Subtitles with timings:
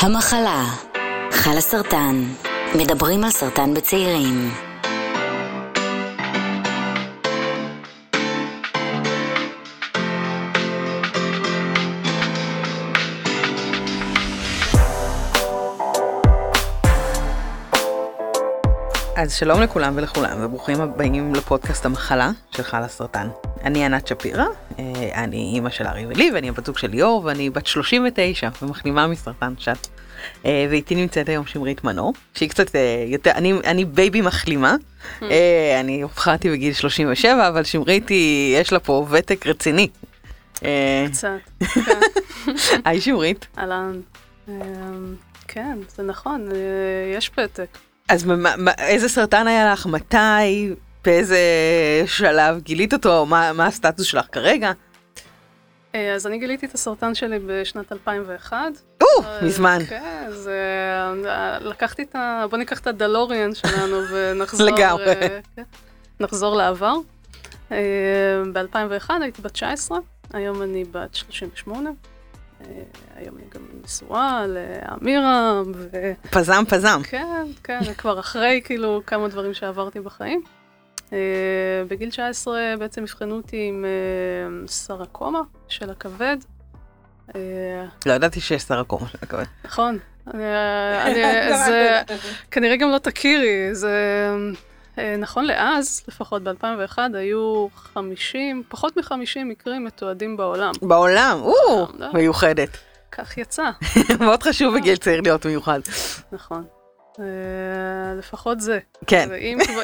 [0.00, 0.64] המחלה,
[1.30, 2.24] חלה סרטן,
[2.74, 4.50] מדברים על סרטן בצעירים.
[19.16, 23.28] אז שלום לכולם ולכולם, וברוכים הבאים לפודקאסט המחלה של חלה סרטן.
[23.64, 24.44] אני ענת שפירא,
[24.78, 24.84] אה,
[25.14, 29.54] אני אימא של ארי ולי, ואני הבת זוג של ליאור, ואני בת 39 ומחלימה מסרטן
[29.58, 29.74] שד.
[30.44, 34.76] אה, ואיתי נמצאת היום שמרית מנור, שהיא קצת אה, יותר, אני, אני baby מחלימה,
[35.80, 39.88] אני אובחנתי בגיל 37, אבל שמרית היא, יש לה פה ותק רציני.
[41.10, 42.00] קצת, כן.
[42.84, 43.46] היי שמרית.
[43.58, 44.00] אהלן.
[45.48, 46.48] כן, זה נכון,
[47.16, 47.78] יש ותק.
[48.08, 49.86] אז מה, מה, איזה סרטן היה לך?
[49.86, 50.74] מתי?
[51.08, 51.38] באיזה
[52.06, 53.26] שלב גילית אותו?
[53.26, 54.72] מה, מה הסטטוס שלך כרגע?
[55.94, 58.56] אה, אז אני גיליתי את הסרטן שלי בשנת 2001.
[59.00, 59.78] או, uh, מזמן.
[59.88, 62.44] כן, אז uh, לקחתי את ה...
[62.50, 64.66] בוא ניקח את הדלוריאן שלנו ונחזור...
[64.66, 65.14] לגמרי.
[65.56, 65.62] כן,
[66.20, 66.94] נחזור לעבר.
[67.68, 67.72] Uh,
[68.52, 69.98] ב-2001 הייתי בת 19,
[70.32, 71.90] היום אני בת 38.
[73.16, 76.12] היום אני גם נשואה לאמירה, ו...
[76.30, 77.00] פזם פזם.
[77.04, 80.42] כן, כן, כבר אחרי כאילו כמה דברים שעברתי בחיים.
[81.88, 83.84] בגיל 19 בעצם אבחנו אותי עם
[84.66, 86.36] סרקומה של הכבד.
[88.06, 89.44] לא ידעתי שיש סרקומה של הכבד.
[89.64, 89.98] נכון.
[91.66, 92.02] זה
[92.50, 93.92] כנראה גם לא תכירי, זה...
[95.18, 100.72] נכון לאז, לפחות ב-2001, היו 50, פחות מ-50 מקרים מתועדים בעולם.
[100.82, 101.38] בעולם?
[101.40, 102.78] או, מיוחדת.
[103.12, 103.70] כך יצא.
[104.20, 105.80] מאוד חשוב בגיל צעיר להיות מיוחד.
[106.32, 106.64] נכון.
[108.18, 108.78] לפחות זה.
[109.06, 109.28] כן.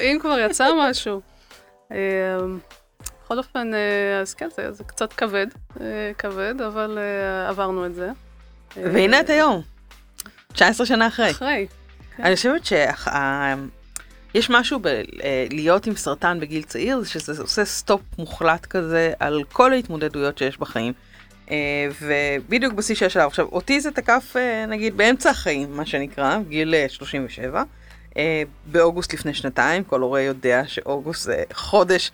[0.02, 1.20] אם כבר יצא משהו.
[1.90, 3.70] בכל אופן,
[4.22, 5.46] אז כן, זה קצת כבד,
[6.18, 6.98] כבד, אבל
[7.48, 8.10] עברנו את זה.
[8.76, 9.62] והנה את היום,
[10.52, 11.30] 19 שנה אחרי.
[11.30, 11.66] אחרי.
[12.18, 13.54] אני חושבת שה...
[14.34, 19.72] יש משהו בלהיות עם סרטן בגיל צעיר, זה שזה עושה stop מוחלט כזה על כל
[19.72, 20.92] ההתמודדויות שיש בחיים.
[22.00, 23.26] ובדיוק בשיא של השלב.
[23.26, 24.36] עכשיו, אותי זה תקף
[24.68, 27.62] נגיד באמצע החיים, מה שנקרא, גיל 37.
[28.66, 32.10] באוגוסט לפני שנתיים, כל הורה יודע שאוגוסט זה חודש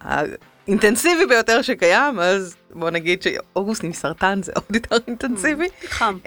[0.00, 5.68] האינטנסיבי ביותר שקיים, אז בוא נגיד שאוגוסט עם סרטן זה עוד יותר אינטנסיבי.
[5.86, 6.18] חם.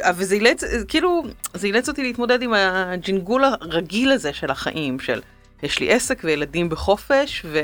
[0.00, 1.22] אבל זה אילץ, כאילו,
[1.54, 5.20] זה אילץ אותי להתמודד עם הג'ינגול הרגיל הזה של החיים, של
[5.62, 7.60] יש לי עסק וילדים בחופש, ו...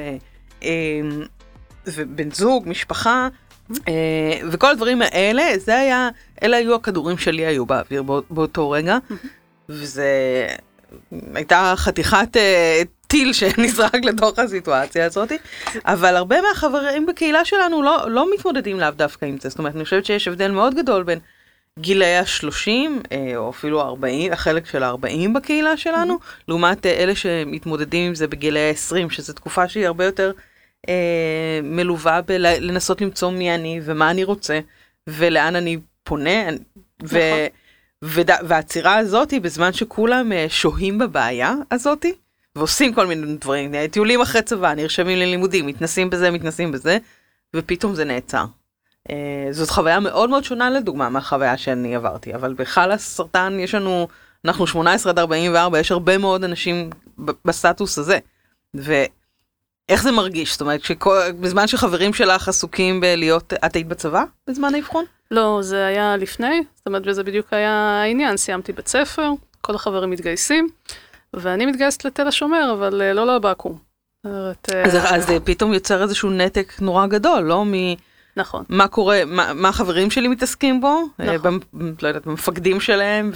[1.87, 3.29] ובן זוג, משפחה,
[4.51, 6.09] וכל הדברים האלה, זה היה,
[6.43, 8.99] אלה היו הכדורים שלי היו באוויר באותו רגע,
[9.69, 10.09] וזה
[11.35, 12.37] הייתה חתיכת
[13.07, 15.33] טיל שנזרק לתוך הסיטואציה הזאת,
[15.85, 19.85] אבל הרבה מהחברים בקהילה שלנו לא, לא מתמודדים לאו דווקא עם זה, זאת אומרת, אני
[19.85, 21.19] חושבת שיש הבדל מאוד גדול בין
[21.79, 22.69] גילאי ה-30,
[23.37, 29.11] או אפילו 40, החלק של ה-40 בקהילה שלנו, לעומת אלה שמתמודדים עם זה בגילאי ה-20,
[29.11, 30.33] שזו תקופה שהיא הרבה יותר
[30.89, 34.61] אה, מלווה בלנסות למצוא מי אני ומה אני רוצה,
[35.07, 36.51] ולאן אני פונה,
[37.05, 37.19] ו...
[38.43, 42.15] והעצירה הזאת היא בזמן שכולם שוהים בבעיה הזאתי,
[42.57, 46.99] ועושים כל מיני דברים, טיולים אחרי צבא, נרשמים ללימודים, מתנסים בזה, מתנסים בזה,
[47.57, 48.45] ופתאום זה נעצר.
[49.51, 54.09] זאת חוויה מאוד מאוד שונה לדוגמה מהחוויה שאני עברתי, אבל בחלאס סרטן יש לנו,
[54.45, 56.91] אנחנו 18 עד 44, יש הרבה מאוד אנשים
[57.45, 58.19] בסטטוס הזה.
[59.89, 60.53] ואיך זה מרגיש?
[60.53, 65.05] זאת אומרת, שכל, בזמן שחברים שלך עסוקים בלהיות, את היית בצבא בזמן האבחון?
[65.31, 69.31] לא, זה היה לפני, זאת אומרת, וזה בדיוק היה העניין, סיימתי בית ספר,
[69.61, 70.69] כל החברים מתגייסים.
[71.35, 73.77] ואני מתגייסת לתל השומר, אבל לא לבקו"ם.
[74.85, 77.65] אז, אז פתאום יוצר איזשהו נתק נורא גדול, לא?
[77.65, 77.73] מ...
[78.37, 78.65] נכון.
[78.69, 81.61] מה קורה, מה, מה החברים שלי מתעסקים בו, נכון.
[81.73, 83.31] במ, לא יודעת, במפקדים שלהם,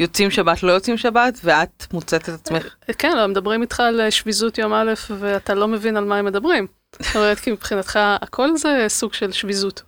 [0.00, 2.74] ויוצאים שבת, לא יוצאים שבת, ואת מוצאת את עצמך.
[2.98, 6.66] כן, לא, מדברים איתך על שביזות יום א', ואתה לא מבין על מה הם מדברים.
[7.00, 9.82] זאת אומרת, כי מבחינתך הכל זה סוג של שביזות.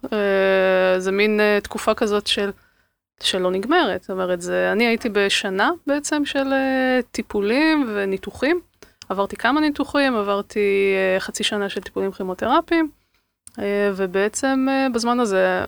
[0.99, 2.51] זה מין תקופה כזאת של...
[3.23, 4.03] שלא נגמרת.
[4.03, 6.53] זאת אומרת, זה, אני הייתי בשנה בעצם של
[7.11, 8.61] טיפולים וניתוחים.
[9.09, 12.91] עברתי כמה ניתוחים, עברתי חצי שנה של טיפולים כימותרפיים,
[13.95, 15.65] ובעצם בזמן הזה,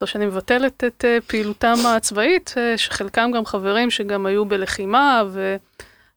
[0.00, 5.56] לא שאני מבטלת את uh, פעילותם הצבאית, uh, שחלקם גם חברים שגם היו בלחימה, ו...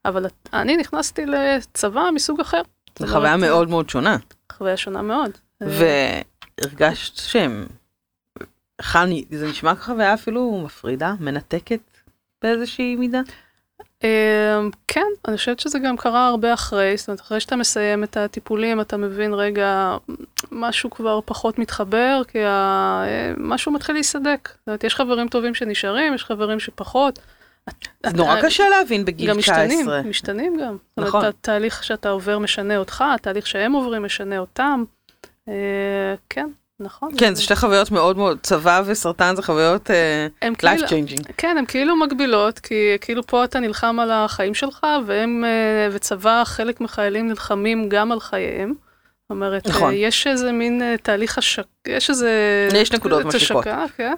[0.05, 2.61] אבל אני נכנסתי לצבא מסוג אחר.
[2.99, 4.17] זו חוויה מאוד מאוד שונה.
[4.51, 5.31] חוויה שונה מאוד.
[5.61, 7.67] והרגשת שהם
[8.81, 11.79] חני, זה נשמע חוויה אפילו מפרידה, מנתקת
[12.41, 13.21] באיזושהי מידה?
[14.03, 18.17] אמ, כן, אני חושבת שזה גם קרה הרבה אחרי, זאת אומרת, אחרי שאתה מסיים את
[18.17, 19.97] הטיפולים, אתה מבין, רגע,
[20.51, 23.03] משהו כבר פחות מתחבר, כי ה...
[23.37, 24.49] משהו מתחיל להיסדק.
[24.59, 27.19] זאת אומרת, יש חברים טובים שנשארים, יש חברים שפחות.
[28.05, 29.65] זה נורא קשה להבין בגיל גם 19.
[29.67, 30.77] משתנים, משתנים גם.
[30.97, 31.19] זאת נכון.
[31.19, 34.83] אומרת, התהליך שאתה עובר משנה אותך, התהליך שהם עוברים משנה אותם.
[35.47, 36.49] אה, כן,
[36.83, 37.11] נכון.
[37.17, 41.33] כן, זה שתי חוויות מאוד מאוד, צבא וסרטן זה חוויות אה, הם life כאילו, changing.
[41.37, 46.43] כן, הן כאילו מקבילות, כי כאילו פה אתה נלחם על החיים שלך, והם, אה, וצבא,
[46.45, 48.73] חלק מחיילים נלחמים גם על חייהם.
[49.21, 49.89] זאת אומרת, נכון.
[49.89, 51.65] אה, יש איזה מין אה, תהליך השק...
[51.87, 52.31] יש איזה...
[52.73, 53.65] יש נקודות משיקות.
[53.97, 54.13] כן.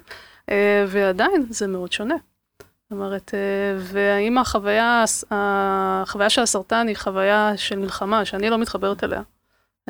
[0.50, 2.16] אה, ועדיין זה מאוד שונה.
[2.62, 3.40] זאת אומרת, אה,
[3.80, 9.22] והאם החוויה, החוויה של הסרטן היא חוויה של מלחמה, שאני לא מתחברת אליה.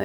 [0.00, 0.04] אה,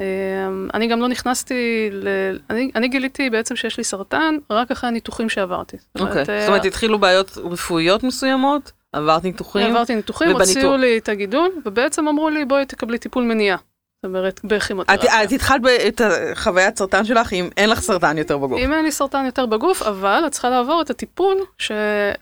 [0.74, 2.08] אני גם לא נכנסתי, ל...
[2.50, 5.76] אני, אני גיליתי בעצם שיש לי סרטן רק אחרי הניתוחים שעברתי.
[5.94, 6.24] זאת אוקיי.
[6.28, 9.66] אה, זאת אומרת, התחילו בעיות רפואיות מסוימות, עברת ניתוחים.
[9.66, 10.30] עברתי ניתוחים.
[10.30, 13.56] הוציאו לי את הגידול, ובעצם אמרו לי, בואי תקבלי טיפול מניעה.
[13.56, 15.24] זאת אומרת, בכימותרפיה.
[15.24, 18.58] את התחלת את החוויית סרטן שלך אם אין לך סרטן יותר בגוף.
[18.58, 21.36] אם אין לי סרטן יותר בגוף, אבל את צריכה לעבור את הטיפול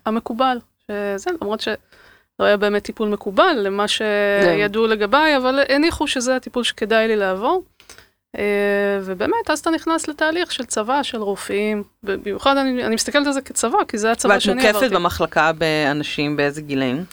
[0.06, 0.58] המקובל.
[1.16, 1.60] שזה, למרות
[2.40, 7.62] שלא היה באמת טיפול מקובל למה שידעו לגביי, אבל הניחו שזה הטיפול שכדאי לי לעבור.
[8.38, 8.42] אה,
[9.02, 13.40] ובאמת, אז אתה נכנס לתהליך של צבא, של רופאים, במיוחד אני, אני מסתכלת על זה
[13.40, 14.84] כצבא, כי זה הצבא ואת שאני עברתי.
[14.84, 17.04] מוקפת במחלקה באנשים באיזה גילאים?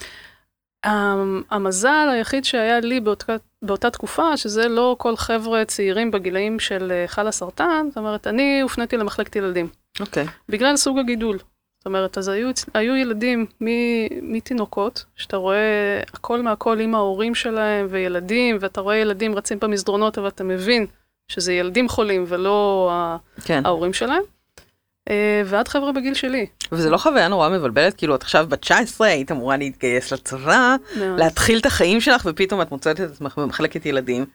[0.84, 6.92] המ- המזל היחיד שהיה לי באותה, באותה תקופה, שזה לא כל חבר'ה צעירים בגילאים של
[6.92, 9.68] אה, חל הסרטן, זאת אומרת, אני הופניתי למחלקת ילדים,
[10.00, 10.26] אוקיי.
[10.48, 11.38] בגלל סוג הגידול.
[11.88, 13.46] אומרת, אז היו, היו ילדים
[14.22, 20.28] מתינוקות, שאתה רואה הכל מהכל עם ההורים שלהם, וילדים, ואתה רואה ילדים רצים במסדרונות, אבל
[20.28, 20.86] אתה מבין
[21.28, 22.90] שזה ילדים חולים ולא
[23.44, 23.62] כן.
[23.66, 24.22] ההורים שלהם,
[25.10, 26.46] אה, ועד חבר'ה בגיל שלי.
[26.72, 27.94] וזה לא חוויה נורא מבלבלת?
[27.94, 31.18] כאילו, את עכשיו בת 19, היית אמורה להתגייס לצבא, מאוד.
[31.18, 34.26] להתחיל את החיים שלך, ופתאום את מוצאת את עצמך במחלקת ילדים.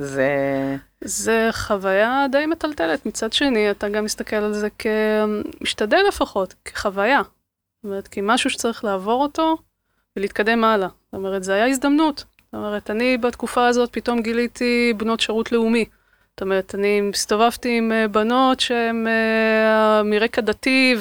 [0.00, 0.76] זה...
[1.04, 3.06] זה חוויה די מטלטלת.
[3.06, 7.22] מצד שני, אתה גם מסתכל על זה כמשתדל לפחות, כחוויה.
[7.22, 9.56] זאת אומרת, כמשהו שצריך לעבור אותו
[10.16, 10.88] ולהתקדם הלאה.
[10.88, 12.18] זאת אומרת, זה היה הזדמנות.
[12.18, 15.84] זאת אומרת, אני בתקופה הזאת פתאום גיליתי בנות שירות לאומי.
[16.30, 20.96] זאת אומרת, אני הסתובבתי עם אה, בנות שהן אה, מרקע דתי,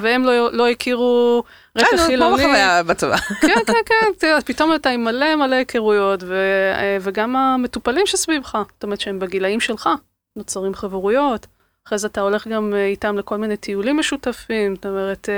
[0.00, 1.42] והם לא, לא הכירו
[1.78, 2.42] רקע אה, נו, כמו חילוני.
[2.42, 3.16] בחוויה בצבא.
[3.16, 8.82] כן, כן, כן, תראה, פתאום אתה עם מלא מלא היכרויות, ו- וגם המטופלים שסביבך, זאת
[8.82, 9.88] אומרת שהם בגילאים שלך,
[10.36, 11.46] נוצרים חברויות,
[11.86, 15.28] אחרי זה אתה הולך גם איתם לכל מיני טיולים משותפים, זאת אומרת,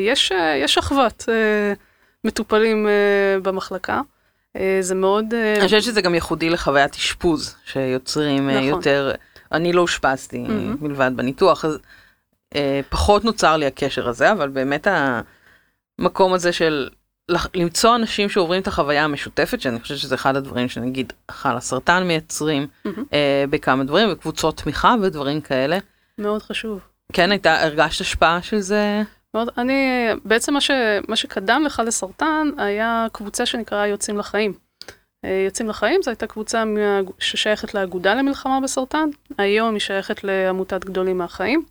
[0.00, 1.24] יש, יש אחוות
[2.24, 2.88] מטופלים
[3.42, 4.00] במחלקה,
[4.80, 5.34] זה מאוד...
[5.34, 8.68] אה, אני חושבת שזה גם ייחודי לחוויית אשפוז, שיוצרים אה, נכון.
[8.68, 9.12] יותר...
[9.52, 10.76] אני לא אושפזתי מהמם.
[10.80, 11.78] מלבד בניתוח, אז
[12.54, 14.86] אה, פחות נוצר לי הקשר הזה, אבל באמת
[15.98, 16.88] המקום הזה של
[17.54, 22.66] למצוא אנשים שעוברים את החוויה המשותפת, שאני חושבת שזה אחד הדברים שנגיד חל הסרטן מייצרים
[22.84, 23.04] מהמם.
[23.12, 25.78] אה, בכמה דברים, וקבוצות תמיכה ודברים כאלה.
[26.18, 26.80] מאוד חשוב.
[27.12, 29.02] כן, הייתה, הרגשת השפעה של זה?
[29.58, 30.70] אני, בעצם מה, ש,
[31.08, 34.52] מה שקדם לך לסרטן היה קבוצה שנקראה יוצאים לחיים.
[35.24, 36.64] אה, יוצאים לחיים זו הייתה קבוצה
[37.18, 41.62] ששייכת לאגודה למלחמה בסרטן, היום היא שייכת לעמותת גדולים מהחיים,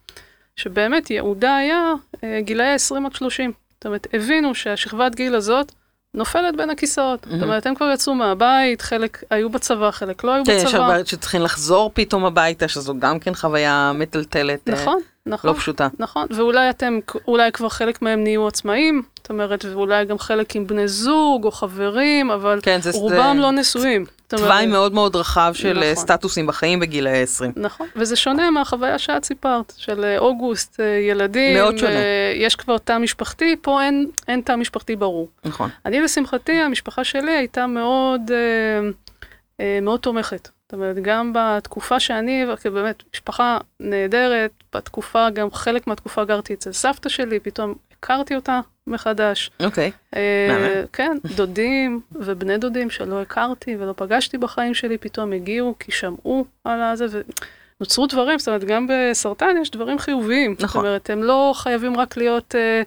[0.55, 3.51] שבאמת ייעודה היה אה, גילאי 20 עד 30.
[3.73, 5.71] זאת אומרת, הבינו שהשכבת גיל הזאת
[6.13, 7.19] נופלת בין הכיסאות.
[7.21, 7.43] זאת מהמם.
[7.43, 10.77] אומרת, הם כבר יצאו מהבית, חלק היו בצבא, חלק לא היו כן, יש בצבא.
[10.77, 14.69] הרבה שצריכים לחזור פתאום הביתה, שזו גם כן חוויה מטלטלת.
[14.69, 15.49] אה, נכון, נכון.
[15.49, 15.87] לא פשוטה.
[15.99, 20.67] נכון, ואולי אתם, אולי כבר חלק מהם נהיו עצמאים, זאת אומרת, ואולי גם חלק עם
[20.67, 24.05] בני זוג או חברים, אבל כן, זה רובם זה לא נשואים.
[24.27, 26.03] תוואי מאוד מאוד רחב של אה, נכון.
[26.03, 27.45] סטטוסים בחיים בגיל ה-20.
[27.55, 31.99] נכון, וזה שונה מהחוויה שאת סיפרת, של אה, אוגוסט, אה, ילדים, מאוד שונה.
[32.35, 35.27] יש כבר תא משפחתי, פה אין, אין תא משפחתי ברור.
[35.45, 35.69] נכון.
[35.85, 38.31] אני, לשמחתי, המשפחה שלי הייתה מאוד,
[39.81, 40.49] מאוד תומכת.
[40.65, 46.71] זאת אומרת, גם בתקופה שאני, כי באמת, משפחה נהדרת, בתקופה, גם חלק מהתקופה גרתי אצל
[46.71, 49.51] סבתא שלי, פתאום הכרתי אותה מחדש.
[49.63, 49.91] אוקיי.
[50.15, 50.87] אה, מהמם.
[50.93, 56.81] כן, דודים ובני דודים שלא הכרתי ולא פגשתי בחיים שלי, פתאום הגיעו כי שמעו על
[56.81, 57.21] הזה,
[57.79, 60.55] ונוצרו דברים, זאת אומרת, גם בסרטן יש דברים חיוביים.
[60.59, 60.67] נכון.
[60.67, 62.81] זאת אומרת, הם לא חייבים רק להיות, אה,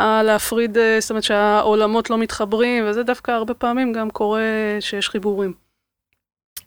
[0.00, 4.42] אה, להפריד, אה, זאת אומרת שהעולמות לא מתחברים, וזה דווקא הרבה פעמים גם קורה
[4.80, 5.69] שיש חיבורים.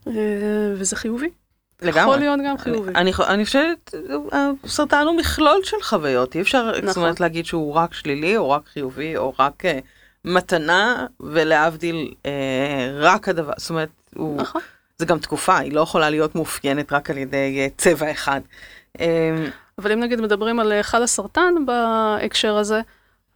[0.08, 1.30] אה, וזה חיובי.
[1.82, 2.20] יכול לגמרי.
[2.20, 2.92] להיות גם חיובי.
[2.96, 3.94] אני, אני, אני חושבת,
[4.64, 7.04] הסרטן הוא מכלול של חוויות, אי אפשר, זאת נכון.
[7.04, 9.80] אומרת, להגיד שהוא רק שלילי, או רק חיובי, או רק אה,
[10.26, 12.32] מתנה, ולהבדיל אה,
[13.00, 14.62] רק הדבר, זאת אומרת, הוא, נכון.
[14.98, 18.42] זה גם תקופה, היא לא יכולה להיות מאופיינת רק על ידי אה, צבע אחד.
[19.00, 19.46] אה,
[19.78, 22.82] אבל אם נגיד מדברים על חל הסרטן בהקשר הזה,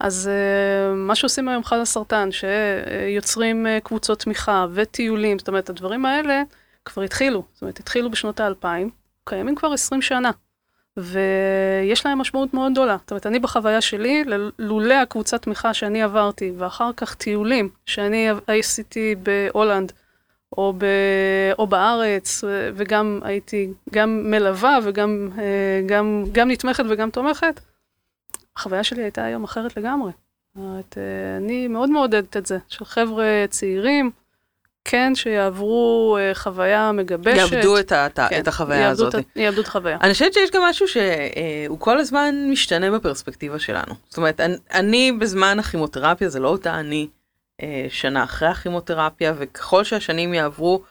[0.00, 6.06] אז uh, מה שעושים היום חל הסרטן, שיוצרים uh, קבוצות תמיכה וטיולים, זאת אומרת, הדברים
[6.06, 6.42] האלה
[6.88, 8.90] כבר התחילו, זאת אומרת, התחילו בשנות האלפיים,
[9.24, 10.30] קיימים כבר 20 שנה,
[10.96, 12.96] ויש להם משמעות מאוד גדולה.
[13.00, 14.24] זאת אומרת, אני בחוויה שלי,
[14.58, 19.92] לולא הקבוצת תמיכה שאני עברתי, ואחר כך טיולים שאני עשיתי בהולנד,
[20.52, 20.84] או, ב,
[21.58, 25.30] או בארץ, וגם הייתי גם מלווה וגם
[25.86, 27.60] גם, גם נתמכת וגם תומכת,
[28.56, 30.12] החוויה שלי הייתה היום אחרת לגמרי.
[30.54, 30.98] זאת אומרת,
[31.36, 34.10] אני מאוד מעודדת את זה, של חבר'ה צעירים,
[34.90, 37.52] כן, שיעברו אה, חוויה מגבשת.
[37.52, 39.14] יאבדו את, ה, כן, את החוויה יאבדו הזאת.
[39.14, 39.98] את, יאבדו את החוויה.
[40.02, 43.94] אני חושבת שיש גם משהו שהוא כל הזמן משתנה בפרספקטיבה שלנו.
[44.08, 47.08] זאת אומרת, אני, אני בזמן הכימותרפיה, זה לא אותה אני
[47.62, 50.82] אה, שנה אחרי הכימותרפיה, וככל שהשנים יעברו,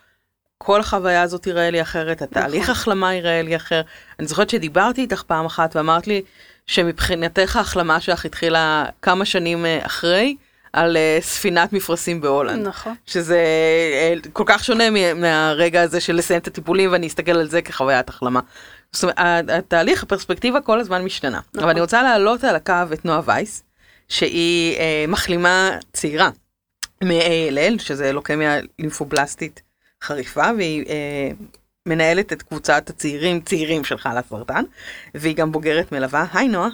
[0.58, 2.72] כל החוויה הזאת יראה לי אחרת, התהליך נכון.
[2.72, 3.82] החלמה יראה לי אחר.
[4.20, 6.22] אני זוכרת שדיברתי איתך פעם אחת ואמרת לי
[6.68, 10.36] שמבחינתך ההחלמה שלך התחילה כמה שנים אה, אחרי,
[10.74, 12.68] על uh, ספינת מפרשים בהולנד.
[12.68, 12.96] נכון.
[13.06, 13.44] שזה
[14.24, 18.10] uh, כל כך שונה מהרגע הזה של לסיים את הטיפולים ואני אסתכל על זה כחוויית
[18.10, 18.40] החלמה.
[18.92, 21.40] זאת אומרת, התהליך, הפרספקטיבה כל הזמן משתנה.
[21.50, 21.64] נכון.
[21.64, 23.64] אבל אני רוצה להעלות על הקו את נועה וייס,
[24.08, 26.30] שהיא uh, מחלימה צעירה.
[27.04, 29.62] מ-ALL, שזה לוקמיה לימפובלסטית
[30.04, 31.30] חריפה, והיא אה,
[31.86, 34.64] מנהלת את קבוצת הצעירים, צעירים של חלת סרטן,
[35.16, 36.26] והיא גם בוגרת מלווה.
[36.34, 36.70] היי נועה.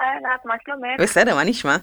[0.00, 0.08] היי
[0.44, 1.00] מה שלומך?
[1.00, 1.76] בסדר, מה נשמע?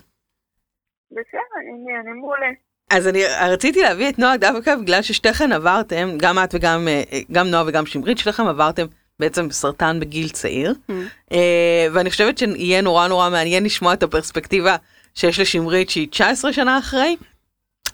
[1.12, 2.48] בסדר, אני, אני מעולה.
[2.92, 7.48] אז אני רציתי להביא את נועה דווקא בגלל ששתיכן עברתם, גם את וגם אה, גם
[7.48, 8.86] נועה וגם שמרית, שתיכן עברתם
[9.20, 10.94] בעצם סרטן בגיל צעיר, mm.
[11.32, 14.76] אה, ואני חושבת שיהיה נורא נורא מעניין לשמוע את הפרספקטיבה
[15.16, 17.16] שיש לשמרית שהיא 19 שנה אחרי,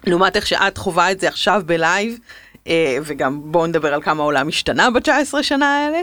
[0.07, 2.19] לעומת איך שאת חווה את זה עכשיו בלייב,
[2.67, 6.01] אה, וגם בואו נדבר על כמה העולם השתנה ב-19 שנה האלה.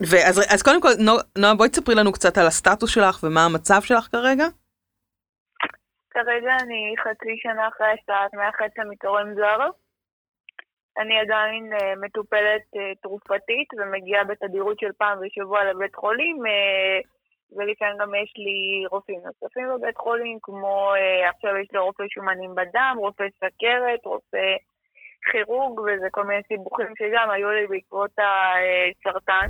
[0.00, 0.90] ואז אז קודם כל,
[1.38, 4.46] נועה, בואי תספרי לנו קצת על הסטטוס שלך ומה המצב שלך כרגע.
[6.14, 9.58] כרגע אני חצי שנה אחרי השתלת מהחצי מתורם זר.
[10.98, 16.36] אני עדיין uh, מטופלת uh, תרופתית ומגיעה בתדירות של פעם בשבוע לבית חולים.
[16.36, 17.08] Uh,
[17.56, 22.54] ולפעמים גם יש לי רופאים נוספים בבית חולים, כמו אה, עכשיו יש לי רופא שומנים
[22.54, 24.56] בדם, רופא סכרת, רופא
[25.30, 29.48] כירורג, וזה כל מיני סיבוכים שגם היו לי בעקבות הסרטן.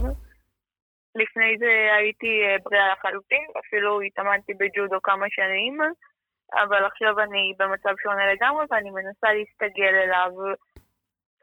[1.14, 5.78] לפני זה הייתי אה, בריאה לחלוטין, אפילו התאמנתי בג'ודו כמה שנים,
[6.52, 10.30] אבל עכשיו אני במצב שונה לגמרי ואני מנסה להסתגל אליו.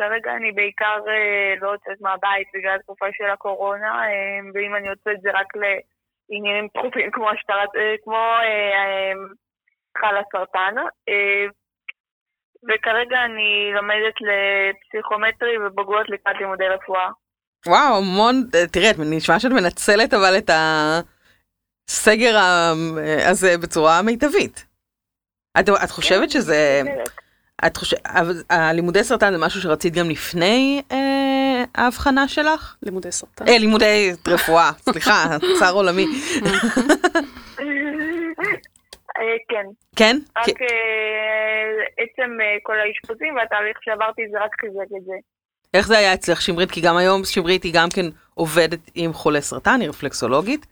[0.01, 5.21] כרגע אני בעיקר אה, לא יוצאת מהבית בגלל התקופה של הקורונה, אה, ואם אני יוצאת
[5.21, 5.63] זה רק ל...
[6.33, 8.23] עניינים דחופים כמו השתלת, אה, כמו
[9.97, 10.75] חל הסרטן.
[12.67, 17.09] וכרגע אני לומדת לפסיכומטרי ובגרות לקראת לימודי רפואה.
[17.67, 18.35] וואו, המון,
[18.71, 20.49] תראי, את נשמע שאת מנצלת אבל את
[21.89, 22.35] הסגר
[23.31, 24.70] הזה בצורה מיטבית.
[25.59, 26.81] את, את חושבת כן, שזה...
[27.65, 28.01] את חושבת,
[28.49, 32.75] הלימודי סרטן זה משהו שרצית גם לפני אה, ההבחנה שלך?
[32.83, 33.47] לימודי סרטן.
[33.47, 35.25] אה, לימודי רפואה, סליחה,
[35.59, 36.05] צר עולמי.
[39.17, 39.65] אה, כן.
[39.95, 40.17] כן?
[40.37, 45.13] רק אה, עצם אה, כל האשפוזים והתהליך שעברתי זה רק חיזק את זה.
[45.73, 46.71] איך זה היה אצלך שמרית?
[46.71, 50.65] כי גם היום שמרית היא גם כן עובדת עם חולי סרטן, היא רפלקסולוגית.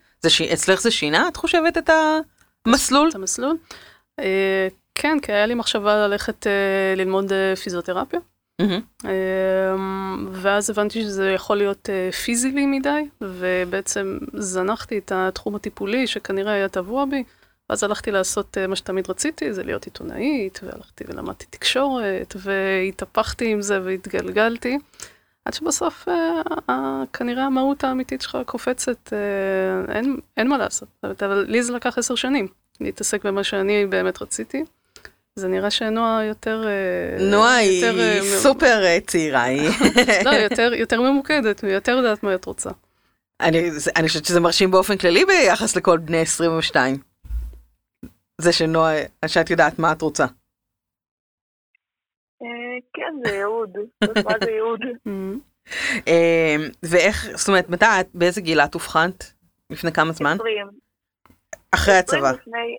[0.53, 1.89] אצלך זה שינה, את חושבת, את
[2.65, 3.09] המסלול?
[3.09, 3.57] את המסלול?
[4.95, 8.19] כן, כי היה לי מחשבה ללכת uh, ללמוד uh, פיזיותרפיה.
[8.61, 9.05] Mm-hmm.
[10.31, 11.89] ואז הבנתי שזה יכול להיות
[12.25, 17.23] פיזי לי מדי, ובעצם זנחתי את התחום הטיפולי שכנראה היה טבוע בי.
[17.69, 23.79] ואז הלכתי לעשות מה שתמיד רציתי, זה להיות עיתונאית, והלכתי ולמדתי תקשורת, והתהפכתי עם זה
[23.83, 24.77] והתגלגלתי.
[25.45, 26.07] עד שבסוף
[27.13, 29.13] כנראה המהות האמיתית שלך קופצת,
[29.89, 30.89] אין, אין מה לעשות.
[31.03, 32.47] אבל לי זה לקח עשר שנים
[32.81, 34.63] להתעסק במה שאני באמת רציתי.
[35.35, 36.63] זה נראה שנועה יותר...
[36.67, 39.69] אה, נועה היא אה, סופר אה, צעירה, היא...
[40.25, 42.69] לא, יותר, יותר ממוקדת, היא יותר יודעת מה את רוצה.
[43.41, 46.97] אני, אני חושבת שזה מרשים באופן כללי ביחס לכל בני 22.
[48.41, 48.95] זה שנועה,
[49.27, 50.25] שאת יודעת מה את רוצה.
[52.93, 53.69] כן, זה ייעוד.
[54.43, 54.79] זה ייעוד.
[56.89, 59.33] ואיך, זאת אומרת, מתי את, באיזה גיל את אובחנת?
[59.69, 60.37] לפני כמה זמן?
[60.39, 60.88] 20.
[61.75, 62.31] אחרי הצבא.
[62.31, 62.77] לפני,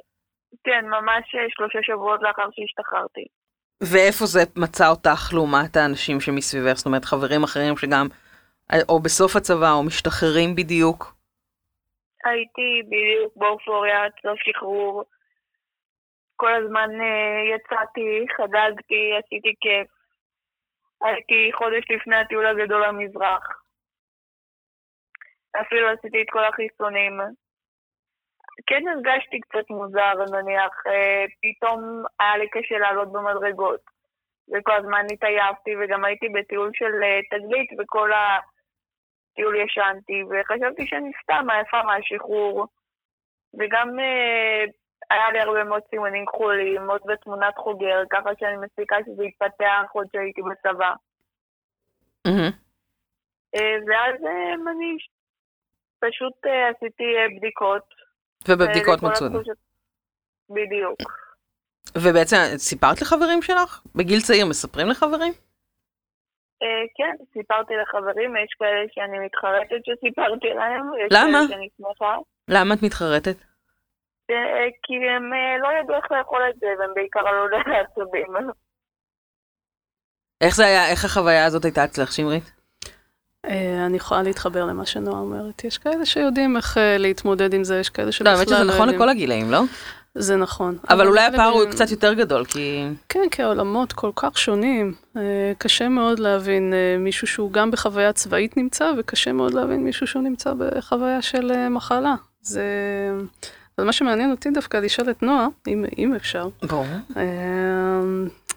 [0.64, 3.24] כן, ממש אה, שלושה שבועות לאחר שהשתחררתי.
[3.82, 6.76] ואיפה זה מצא אותך לעומת האנשים שמסביבך?
[6.76, 8.06] זאת אומרת, חברים אחרים שגם,
[8.72, 11.14] אה, או בסוף הצבא, או משתחררים בדיוק?
[12.24, 15.04] הייתי בדיוק באופוריה, סוף שחרור.
[16.36, 19.88] כל הזמן uh, יצאתי, חגגתי, עשיתי כיף.
[21.04, 23.44] הייתי חודש לפני הטיול הגדול למזרח.
[25.60, 27.20] אפילו עשיתי את כל החיסונים.
[28.66, 33.80] כן הרגשתי קצת מוזר, נניח, אה, פתאום היה לי קשה לעלות במדרגות.
[34.52, 41.50] וכל הזמן התעייפתי, וגם הייתי בטיול של אה, תגלית, וכל הטיול ישנתי, וחשבתי שאני סתם
[41.50, 42.66] עייפה מהשחרור.
[43.58, 44.64] וגם אה,
[45.10, 50.06] היה לי הרבה מאוד סימנים כחולים, עוד בתמונת חוגר, ככה שאני מספיקה שזה יתפתח עוד
[50.12, 50.92] שהייתי בצבא.
[53.54, 54.96] אה, ואז אה, אני
[56.00, 57.04] פשוט אה, עשיתי
[57.36, 57.99] בדיקות.
[58.48, 59.26] ובבדיקות לכל מצאו.
[60.50, 60.98] בדיוק.
[61.98, 63.82] ובעצם סיפרת לחברים שלך?
[63.94, 65.32] בגיל צעיר מספרים לחברים?
[66.62, 71.40] אה, כן, סיפרתי לחברים, יש כאלה שאני מתחרטת שסיפרתי להם, למה?
[72.48, 73.36] למה את מתחרטת?
[74.30, 78.34] אה, כי הם אה, לא ידעו איך לאכול את זה, והם בעיקר עלו לעצבים.
[80.40, 82.59] איך זה היה, איך החוויה הזאת הייתה אצלך, שמרית?
[83.44, 85.64] אה, אני יכולה להתחבר למה שנועה אומרת.
[85.64, 88.70] יש כאלה שיודעים איך אה, להתמודד עם זה, יש כאלה לא, שבכלל האמת שזה נכון
[88.72, 88.94] יודעים.
[88.94, 89.62] לכל הגילאים, לא?
[90.14, 90.78] זה נכון.
[90.88, 92.86] אבל אולי הפער הוא קצת יותר גדול, כי...
[93.08, 94.94] כן, כי העולמות כל כך שונים.
[95.16, 100.22] אה, קשה מאוד להבין מישהו שהוא גם בחוויה צבאית נמצא, וקשה מאוד להבין מישהו שהוא
[100.22, 102.14] נמצא בחוויה של מחלה.
[102.42, 102.64] זה...
[103.78, 106.86] אבל מה שמעניין אותי דווקא לשאול את נועה, אם, אם אפשר, ברור.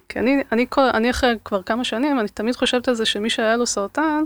[0.09, 3.29] כי אני, אני, כל, אני אחרי כבר כמה שנים, אני תמיד חושבת על זה שמי
[3.29, 4.23] שהיה לו סרטן,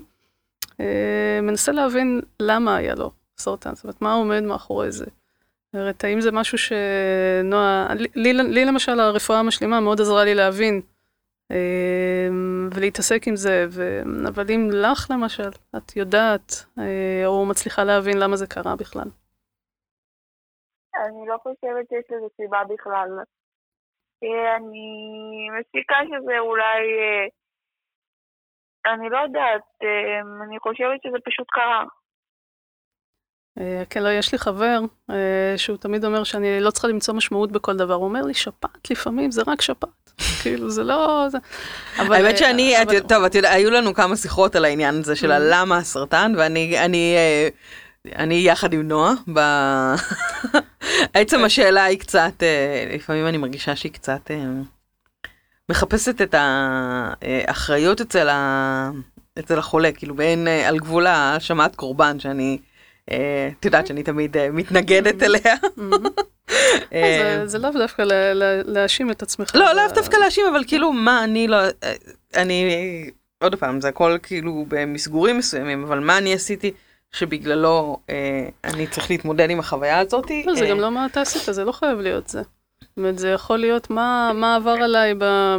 [1.42, 5.06] מנסה להבין למה היה לו סרטן, זאת אומרת, מה עומד מאחורי זה.
[5.06, 10.36] זאת אומרת, האם זה משהו שנועה, לי, לי, לי למשל הרפואה המשלימה מאוד עזרה לי
[10.36, 10.82] להבין
[11.52, 12.28] אה,
[12.76, 14.02] ולהתעסק עם זה, ו...
[14.30, 19.10] אבל אם לך למשל, את יודעת אה, או מצליחה להבין למה זה קרה בכלל.
[21.06, 23.10] אני לא חושבת שיש לזה סיבה בכלל.
[24.24, 24.88] אה, אני
[25.60, 26.78] מסיקה שזה אולי...
[28.94, 29.88] אני לא יודעת, אה,
[30.48, 31.84] אני חושבת שזה פשוט קרה.
[33.60, 34.80] אה, כן, לא, יש לי חבר
[35.12, 37.94] אה, שהוא תמיד אומר שאני לא צריכה למצוא משמעות בכל דבר.
[37.94, 40.12] הוא אומר לי, שפעת לפעמים זה רק שפעת.
[40.44, 41.26] כאילו, זה לא...
[41.30, 41.38] זה...
[42.00, 45.16] אבל, האמת אה, שאני, את- טוב, את יודעת, היו לנו כמה שיחות על העניין הזה
[45.16, 45.34] של Mm.
[45.34, 47.16] הלמה הסרטן, ואני, אני,
[48.16, 49.40] אני יחד עם נועה, ב...
[51.14, 52.44] עצם השאלה היא קצת,
[52.96, 54.32] לפעמים אני מרגישה שהיא קצת
[55.72, 58.90] מחפשת את האחריות אצל, ה...
[59.40, 62.58] אצל החולה, כאילו בין אה, על גבול האשמת קורבן, שאני,
[63.12, 65.56] אה, את יודעת שאני תמיד אה, מתנגדת אליה.
[65.78, 66.06] מהמם.
[66.94, 68.04] אה, זה- לאו דווקא
[68.66, 69.56] להאשים את עצמך.
[69.56, 71.58] לא, לאו דווקא להאשים, אבל כאילו, מה אני לא...
[72.36, 72.70] אני...
[73.44, 76.72] עוד פעם, זה הכל כאילו במסגורים מסוימים, אבל מה אני עשיתי
[77.12, 78.16] שבגללו אה,
[78.64, 80.26] אני צריך להתמודד עם החוויה הזאת?
[80.46, 82.42] לא, זה גם לא מה אתה עשית, זה לא חייב להיות זה.
[82.82, 85.14] זאת אומרת, זה יכול להיות מה, מה עבר עליי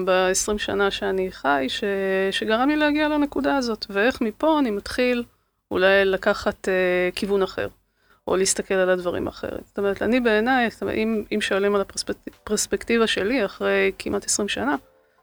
[0.04, 1.84] ב-20 שנה שאני חי, ש,
[2.30, 5.24] שגרם לי להגיע לנקודה הזאת, ואיך מפה אני מתחיל
[5.70, 7.68] אולי לקחת אה, כיוון אחר,
[8.26, 9.66] או להסתכל על הדברים אחרת.
[9.66, 14.76] זאת אומרת, אני בעיניי, אם, אם שואלים על הפרספקטיבה שלי אחרי כמעט 20 שנה,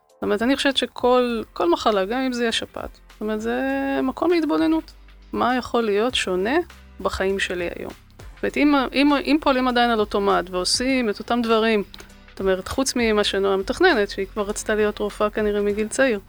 [0.08, 3.62] זאת אומרת, אני חושבת שכל כל מחלה, גם אם זה יהיה שפעת, זאת אומרת, זה
[4.04, 4.92] מקום להתבוננות.
[5.34, 6.56] מה יכול להיות שונה
[7.00, 8.05] בחיים שלי היום?
[8.46, 11.84] זאת אומרת, אם, אם, אם פועלים עדיין על אוטומט ועושים את אותם דברים,
[12.30, 16.20] זאת אומרת, חוץ ממה שנועה מתכננת, שהיא כבר רצתה להיות רופאה כנראה מגיל צעיר,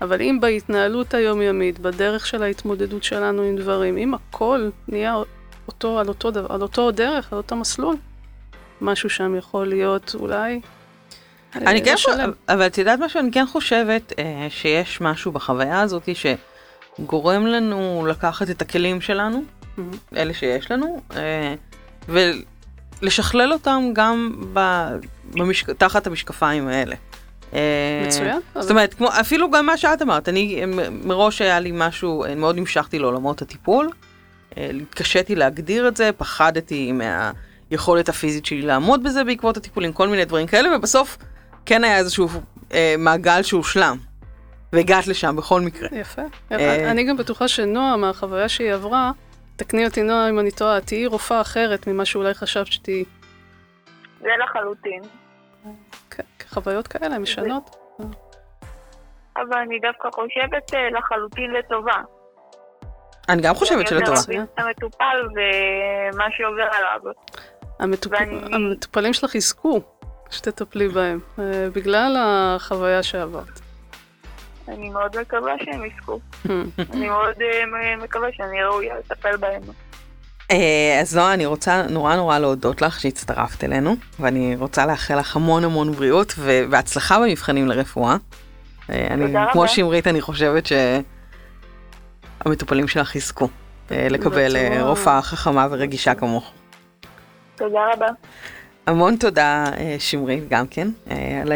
[0.00, 5.16] אבל אם בהתנהלות היומיומית, בדרך של ההתמודדות שלנו עם דברים, אם הכל נהיה
[5.68, 7.96] אותו, על, אותו, דבר- על אותו דרך, על אותו מסלול,
[8.80, 10.60] משהו שם יכול להיות אולי...
[11.54, 12.14] אני אה, כן לשלם.
[12.14, 13.20] חושבת, אבל את יודעת משהו?
[13.20, 19.57] אני כן חושבת אה, שיש משהו בחוויה הזאת שגורם לנו לקחת את הכלים שלנו.
[20.16, 21.54] אלה שיש לנו, אה,
[22.08, 24.42] ולשכלל אותם גם
[25.34, 26.94] במשק, תחת המשקפיים האלה.
[27.54, 28.40] אה, מצוין.
[28.54, 30.62] זאת אומרת, כמו, אפילו גם מה שאת אמרת, אני
[31.04, 33.90] מראש היה לי משהו, אה, מאוד נמשכתי לעולמות הטיפול,
[34.56, 40.46] התקשיתי להגדיר את זה, פחדתי מהיכולת הפיזית שלי לעמוד בזה בעקבות הטיפולים, כל מיני דברים
[40.46, 41.18] כאלה, ובסוף
[41.66, 42.28] כן היה איזשהו
[42.72, 43.96] אה, מעגל שהושלם,
[44.72, 45.88] והגעת לשם בכל מקרה.
[45.92, 46.22] יפה.
[46.90, 49.12] אני גם בטוחה שנועה, מהחוויה שהיא עברה,
[49.58, 53.04] תקני אותי נועה אם אני טועה, תהיי רופאה אחרת ממה שאולי חשבת שתהיי.
[54.20, 55.02] זה לחלוטין.
[56.50, 57.76] חוויות כאלה הן משנות.
[59.36, 62.02] אבל אני דווקא חושבת אה, לחלוטין לטובה.
[63.28, 64.20] אני גם חושבת אני יותר שלטובה.
[64.28, 67.12] מבין את המטופל ומה שעובר עליו.
[67.78, 68.12] המטופ...
[68.12, 69.80] ואני- המטופלים שלך יזכו
[70.30, 71.44] שתטפלי בהם, אה,
[71.74, 73.60] בגלל החוויה שעברת.
[74.68, 76.20] אני מאוד מקווה שהם יזכו.
[76.92, 79.62] אני מאוד אה, מקווה שאני ראויה לטפל בהם.
[80.50, 85.36] אה, אז נועה, אני רוצה נורא נורא להודות לך שהצטרפת אלינו, ואני רוצה לאחל לך
[85.36, 86.34] המון המון בריאות
[86.70, 88.16] והצלחה במבחנים לרפואה.
[88.90, 89.52] אה, אני, תודה רבה.
[89.52, 90.68] כמו שמרית, אני חושבת
[92.44, 93.48] שהמטופלים שלך יזכו
[93.90, 96.52] לקבל אה, רופאה חכמה ורגישה כמוך.
[97.56, 98.08] תודה רבה.
[98.86, 99.64] המון תודה,
[99.98, 100.88] שמרית, גם כן,
[101.42, 101.52] על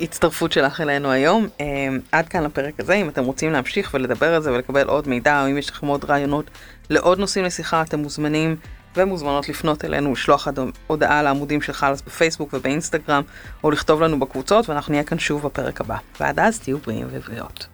[0.00, 1.46] ההצטרפות שלך אלינו היום.
[1.60, 1.66] אה,
[2.12, 5.50] עד כאן לפרק הזה, אם אתם רוצים להמשיך ולדבר על זה ולקבל עוד מידע, או
[5.50, 6.50] אם יש לכם עוד רעיונות
[6.90, 8.56] לעוד נושאים לשיחה, אתם מוזמנים
[8.96, 10.48] ומוזמנות לפנות אלינו, לשלוח
[10.86, 13.22] הודעה לעמודים של חלאס בפייסבוק ובאינסטגרם,
[13.64, 15.96] או לכתוב לנו בקבוצות, ואנחנו נהיה כאן שוב בפרק הבא.
[16.20, 17.66] ועד אז תהיו בריאים ובריאות.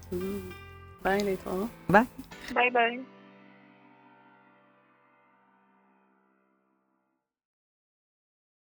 [1.03, 1.67] ביי להתראות.
[1.89, 2.05] ביי.
[2.55, 3.16] ביי ביי.